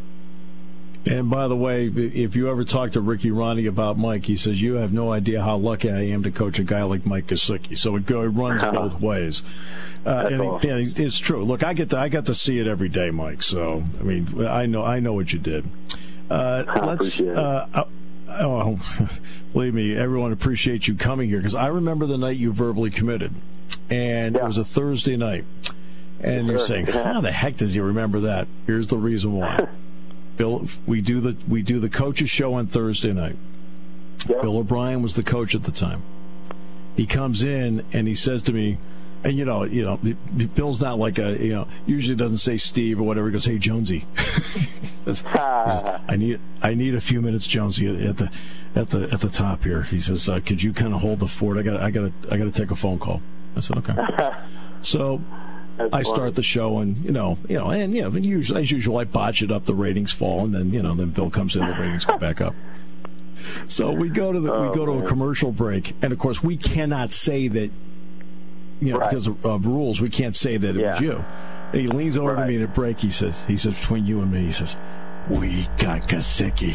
[1.05, 4.63] And by the way, if you ever talk to Ricky Rahne about Mike, he says
[4.63, 7.77] you have no idea how lucky I am to coach a guy like Mike Gesicki.
[7.77, 9.43] So it, go, it runs both ways.
[10.07, 10.71] Uh, and, awesome.
[10.71, 11.43] and, it's true.
[11.43, 13.43] Look, I get to I got to see it every day, Mike.
[13.43, 15.69] So I mean, I know I know what you did.
[16.31, 17.21] Uh, let's.
[17.21, 17.85] Uh, uh,
[18.29, 18.79] oh,
[19.53, 23.35] believe me, everyone appreciates you coming here because I remember the night you verbally committed
[23.91, 24.43] and yeah.
[24.43, 25.45] it was a Thursday night.
[26.21, 28.47] And you're saying, how the heck does he remember that?
[28.67, 29.67] Here's the reason why.
[30.37, 33.37] Bill, we do the we do the coaches show on Thursday night.
[34.29, 34.41] Yeah.
[34.41, 36.03] Bill O'Brien was the coach at the time.
[36.97, 38.79] He comes in and he says to me,
[39.25, 39.97] and you know, you know,
[40.55, 43.29] Bill's not like a, you know, usually doesn't say Steve or whatever.
[43.29, 44.05] He goes, "Hey, Jonesy,"
[45.05, 48.31] says, "I need, I need a few minutes, Jonesy, at the,
[48.75, 51.29] at the, at the top here." He says, uh, "Could you kind of hold the
[51.29, 51.57] fort?
[51.57, 53.23] I got, I got, I got to take a phone call."
[53.57, 54.33] I said, okay.
[54.83, 55.21] so
[55.77, 58.99] That's I start the show, and you know, you know, and yeah, usually as usual,
[58.99, 59.65] I botch it up.
[59.65, 62.41] The ratings fall, and then you know, then Bill comes in, the ratings go back
[62.41, 62.55] up.
[63.67, 66.43] So we go to the oh, we go to a commercial break, and of course,
[66.43, 67.71] we cannot say that,
[68.81, 69.11] you know, right.
[69.11, 70.93] because of, of, rules, we can't say that it yeah.
[70.93, 71.25] was you.
[71.73, 72.43] And he leans over right.
[72.43, 73.01] to me in a break.
[73.01, 74.77] He says, he says between you and me, he says,
[75.29, 76.75] we got Gesicki.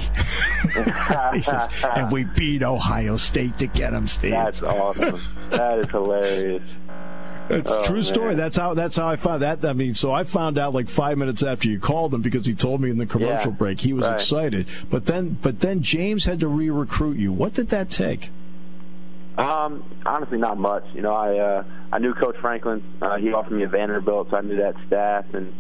[1.36, 4.32] he says, and we beat Ohio State to get him, Steve.
[4.32, 5.20] That's awesome.
[5.50, 6.70] that is hilarious.
[7.50, 8.30] It's oh, a true story.
[8.30, 8.38] Man.
[8.38, 9.64] That's how that's how I found that.
[9.64, 12.54] I mean, so I found out like five minutes after you called him because he
[12.54, 14.16] told me in the commercial yeah, break he was right.
[14.16, 14.68] excited.
[14.90, 17.32] But then, but then James had to re-recruit you.
[17.32, 18.32] What did that take?
[19.38, 20.84] Um, honestly, not much.
[20.94, 22.84] You know, I uh, I knew Coach Franklin.
[23.02, 25.54] Uh, he offered me a Vanderbilt, so I knew that staff, and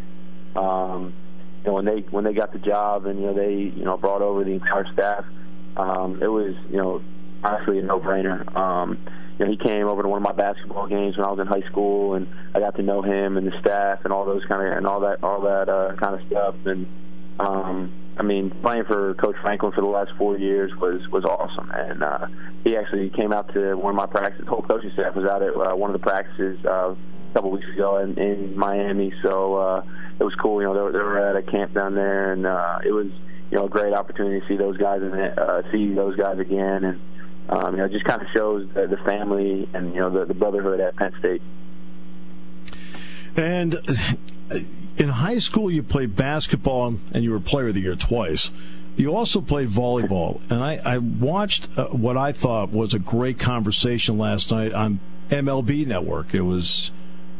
[0.55, 1.13] um,
[1.67, 4.21] know, when they when they got the job and you know they you know brought
[4.21, 5.25] over the entire staff,
[5.77, 7.01] um, it was you know
[7.43, 8.55] honestly a no-brainer.
[8.55, 8.97] Um,
[9.37, 11.47] you know, he came over to one of my basketball games when I was in
[11.47, 14.65] high school, and I got to know him and the staff and all those kind
[14.65, 16.55] of and all that all that uh, kind of stuff.
[16.65, 16.87] And
[17.39, 21.69] um, I mean, playing for Coach Franklin for the last four years was was awesome.
[21.71, 22.27] And uh,
[22.63, 24.45] he actually came out to one of my practices.
[24.45, 26.95] The whole coaching staff was out at uh, one of the practices uh,
[27.33, 29.13] couple weeks ago in, in Miami.
[29.21, 29.83] So uh,
[30.19, 30.61] it was cool.
[30.61, 33.07] You know, they were, they were at a camp down there, and uh, it was
[33.51, 36.83] you know a great opportunity to see those guys and uh, see those guys again,
[36.83, 36.99] and
[37.49, 40.25] um, you know, it just kind of shows the, the family and you know the,
[40.25, 41.41] the brotherhood at Penn State.
[43.35, 43.77] And
[44.97, 48.51] in high school, you played basketball and you were player of the year twice.
[48.97, 53.37] You also played volleyball, and I, I watched uh, what I thought was a great
[53.37, 54.99] conversation last night on
[55.29, 56.33] MLB Network.
[56.33, 56.91] It was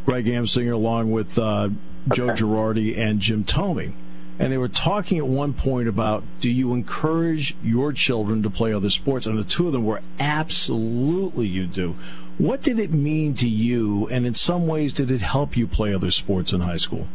[0.08, 1.68] Greg Amsinger along with uh,
[2.14, 3.94] Joe Girardi and Jim Thome.
[4.40, 8.72] And they were talking at one point about do you encourage your children to play
[8.72, 9.28] other sports?
[9.28, 11.98] And the two of them were absolutely you do.
[12.38, 15.94] What did it mean to you, and in some ways, did it help you play
[15.94, 17.08] other sports in high school?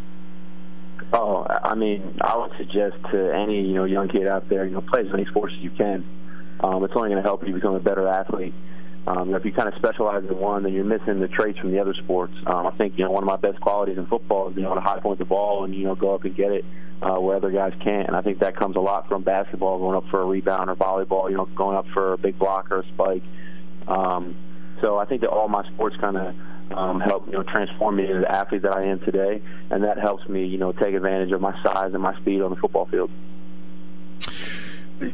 [1.14, 4.72] Oh, I mean, I would suggest to any you know young kid out there, you
[4.72, 6.04] know, play as many sports as you can.
[6.60, 8.52] Um, it's only going to help you become a better athlete.
[9.06, 11.80] Um, if you kind of specialize in one, then you're missing the traits from the
[11.80, 12.34] other sports.
[12.46, 14.76] Um, I think you know one of my best qualities in football is being able
[14.76, 16.64] to high point the ball and you know go up and get it
[17.02, 18.06] uh, where other guys can't.
[18.06, 20.76] And I think that comes a lot from basketball, going up for a rebound or
[20.76, 23.24] volleyball, you know, going up for a big block or a spike.
[23.88, 24.36] Um,
[24.80, 26.34] so I think that all my sports kind of
[26.70, 29.98] um, help you know transform me into the athlete that I am today, and that
[29.98, 32.86] helps me you know take advantage of my size and my speed on the football
[32.86, 33.10] field.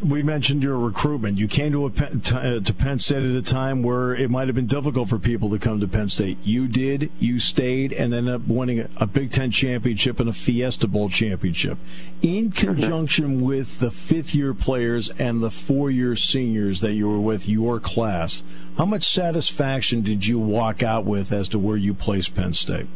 [0.02, 1.38] We mentioned your recruitment.
[1.38, 4.54] You came to a uh, to Penn State at a time where it might have
[4.54, 6.36] been difficult for people to come to Penn State.
[6.44, 7.10] You did.
[7.18, 11.78] You stayed, and ended up winning a Big Ten championship and a Fiesta Bowl championship,
[12.20, 17.20] in conjunction with the fifth year players and the four year seniors that you were
[17.20, 18.42] with your class.
[18.76, 22.86] How much satisfaction did you walk out with as to where you placed Penn State?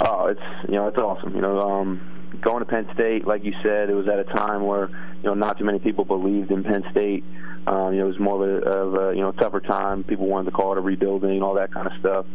[0.00, 1.34] Oh, it's you know it's awesome.
[1.34, 4.64] You know, um, going to Penn State, like you said, it was at a time
[4.64, 7.24] where you know not too many people believed in Penn State.
[7.66, 10.04] Um, you know, it was more of a, of a you know tougher time.
[10.04, 12.26] People wanted to call it a rebuilding, all that kind of stuff.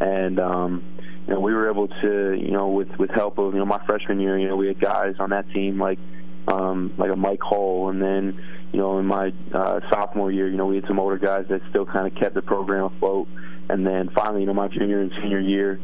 [0.00, 0.84] And um,
[1.26, 3.84] you know, we were able to, you know, with with help of you know my
[3.86, 5.98] freshman year, you know, we had guys on that team like
[6.48, 8.40] um, like a Mike Hull, and then
[8.72, 11.60] you know in my uh, sophomore year, you know, we had some older guys that
[11.70, 13.28] still kind of kept the program afloat.
[13.68, 15.80] And then finally, you know, my junior and senior year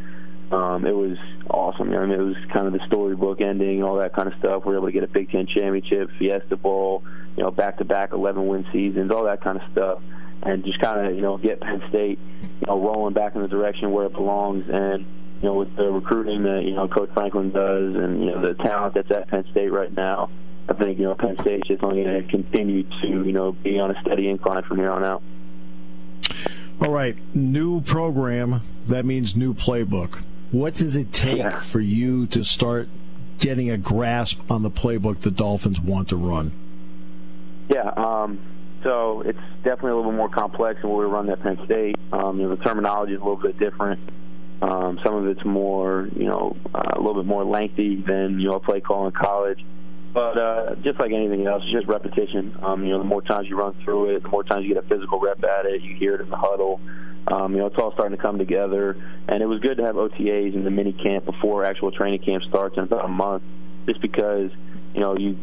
[0.51, 1.19] um, it was
[1.51, 1.93] awesome.
[1.93, 4.65] I mean, it was kind of the storybook ending, all that kind of stuff.
[4.65, 7.05] We were able to get a Big Ten championship, Fiesta Bowl,
[7.37, 10.03] you know, back-to-back 11-win seasons, all that kind of stuff,
[10.43, 13.49] and just kind of you know get Penn State, you know, rolling back in the
[13.49, 14.65] direction where it belongs.
[14.69, 15.05] And
[15.43, 18.55] you know, with the recruiting that you know Coach Franklin does, and you know the
[18.55, 20.31] talent that's at Penn State right now,
[20.69, 23.79] I think you know Penn State's just only going to continue to you know be
[23.79, 25.23] on a steady incline from here on out.
[26.81, 28.61] All right, new program.
[28.87, 30.23] That means new playbook.
[30.51, 31.59] What does it take yeah.
[31.59, 32.89] for you to start
[33.39, 36.53] getting a grasp on the playbook the Dolphins want to run?
[37.69, 38.39] Yeah, um,
[38.83, 41.97] so it's definitely a little bit more complex than what we run at Penn State.
[42.13, 44.01] Um, you know, the terminology is a little bit different.
[44.63, 48.49] Um, some of it's more, you know, uh, a little bit more lengthy than you
[48.49, 49.65] know a play call in college.
[50.13, 52.57] But uh, just like anything else, it's just repetition.
[52.63, 54.83] Um, you know, the more times you run through it, the more times you get
[54.83, 56.81] a physical rep at it, you hear it in the huddle.
[57.31, 58.97] Um, you know, it's all starting to come together,
[59.29, 62.43] and it was good to have OTAs in the mini camp before actual training camp
[62.49, 63.43] starts in about a month,
[63.87, 64.51] just because
[64.95, 65.37] you know you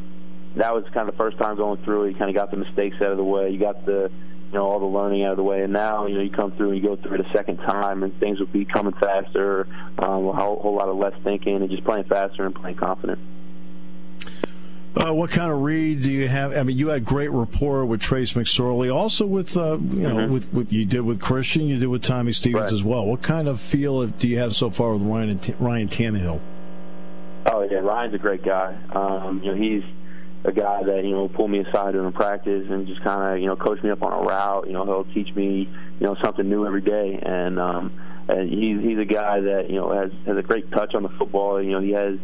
[0.56, 2.12] that was kind of the first time going through it.
[2.12, 3.52] You kind of got the mistakes out of the way.
[3.52, 6.16] You got the you know all the learning out of the way, and now you
[6.16, 8.48] know you come through and you go through it a second time, and things will
[8.48, 9.68] be coming faster,
[10.00, 13.20] um, a whole, whole lot of less thinking, and just playing faster and playing confident.
[14.96, 16.56] Uh, what kind of read do you have?
[16.56, 20.34] I mean, you had great rapport with Trace McSorley, also with uh, you know mm-hmm.
[20.34, 22.74] with, what you did with Christian, you did with Tommy Stevens right.
[22.74, 23.06] as well.
[23.06, 26.40] What kind of feel do you have so far with Ryan and T- Ryan Tannehill?
[27.46, 28.78] Oh yeah, Ryan's a great guy.
[28.94, 29.84] Um, you know, he's
[30.46, 33.48] a guy that you know pull me aside during practice and just kind of you
[33.48, 34.68] know coach me up on a route.
[34.68, 35.70] You know, he'll teach me
[36.00, 37.92] you know something new every day, and um,
[38.30, 41.10] and he's he's a guy that you know has has a great touch on the
[41.10, 41.62] football.
[41.62, 42.18] You know, he has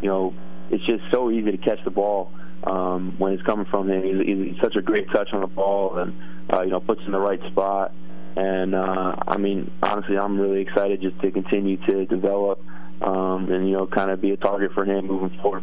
[0.00, 0.34] you know
[0.72, 2.32] it's just so easy to catch the ball
[2.64, 4.02] um, when it's coming from him.
[4.02, 6.14] He's, he's such a great touch on the ball, and
[6.52, 7.92] uh, you know puts in the right spot.
[8.34, 12.64] And uh, I mean, honestly, I'm really excited just to continue to develop
[13.02, 15.62] um, and you know kind of be a target for him moving forward.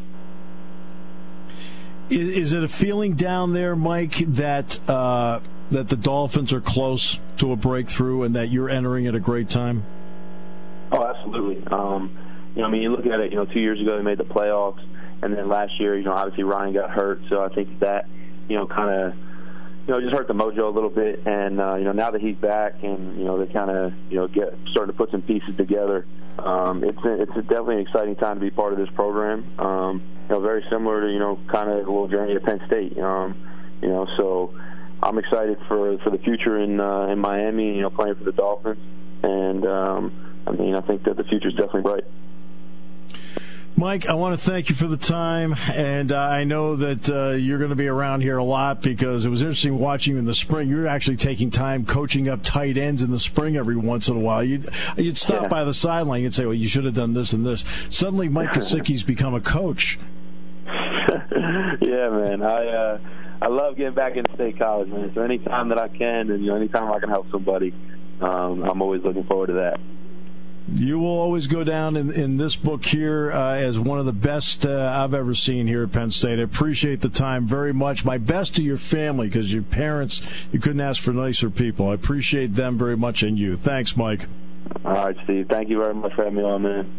[2.11, 5.39] Is, is it a feeling down there, Mike, that uh,
[5.71, 9.49] that the Dolphins are close to a breakthrough and that you're entering at a great
[9.49, 9.83] time?
[10.91, 11.65] Oh, absolutely.
[11.67, 12.15] Um,
[12.55, 13.31] you know, I mean, you look at it.
[13.31, 14.83] You know, two years ago they made the playoffs
[15.21, 18.07] and then last year, you know, obviously Ryan got hurt, so I think that,
[18.47, 19.13] you know, kind of,
[19.87, 21.25] you know, just hurt the mojo a little bit.
[21.25, 24.17] And uh, you know, now that he's back, and you know, they kind of, you
[24.17, 26.05] know, get starting to put some pieces together.
[26.37, 29.59] Um, it's a, it's a definitely an exciting time to be part of this program.
[29.59, 32.61] Um, you know, very similar to you know, kind of a little journey to Penn
[32.67, 32.97] State.
[32.97, 33.35] Um,
[33.81, 34.53] you know, so
[35.01, 37.75] I'm excited for for the future in uh, in Miami.
[37.75, 38.79] You know, playing for the Dolphins,
[39.23, 42.03] and um, I mean, I think that the future is definitely bright.
[43.79, 47.29] Mike, I want to thank you for the time, and uh, I know that uh,
[47.37, 50.25] you're going to be around here a lot because it was interesting watching you in
[50.25, 50.67] the spring.
[50.67, 54.19] You're actually taking time coaching up tight ends in the spring every once in a
[54.19, 54.43] while.
[54.43, 54.67] You'd,
[54.97, 55.47] you'd stop yeah.
[55.47, 58.49] by the sideline and say, "Well, you should have done this and this." Suddenly, Mike
[58.49, 59.97] Gesicki's become a coach.
[60.65, 62.43] yeah, man.
[62.43, 62.99] I uh,
[63.41, 65.13] I love getting back into state college, man.
[65.15, 67.73] So anytime that I can, and you know, anytime I can help somebody,
[68.19, 69.79] um, I'm always looking forward to that.
[70.71, 74.13] You will always go down in, in this book here uh, as one of the
[74.13, 76.39] best uh, I've ever seen here at Penn State.
[76.39, 78.05] I appreciate the time very much.
[78.05, 81.89] My best to your family because your parents, you couldn't ask for nicer people.
[81.89, 83.55] I appreciate them very much and you.
[83.55, 84.27] Thanks, Mike.
[84.85, 85.47] All right, Steve.
[85.49, 86.91] Thank you very much for having me on, man.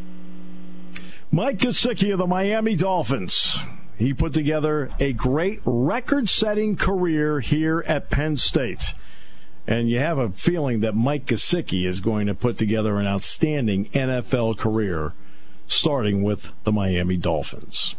[1.30, 3.56] Mike Gesicki of the Miami Dolphins.
[3.96, 8.94] He put together a great record setting career here at Penn State.
[9.70, 13.84] And you have a feeling that Mike Gesicki is going to put together an outstanding
[13.90, 15.12] NFL career,
[15.68, 17.94] starting with the Miami Dolphins.